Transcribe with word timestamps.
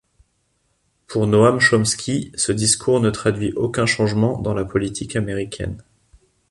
Pour 1.05 1.27
Noam 1.27 1.59
Chomsky, 1.59 2.31
ce 2.33 2.51
discours 2.51 3.01
ne 3.01 3.11
traduit 3.11 3.53
aucun 3.53 3.85
changement 3.85 4.41
dans 4.41 4.55
la 4.55 4.65
politique 4.65 5.15
américaine. 5.15 5.83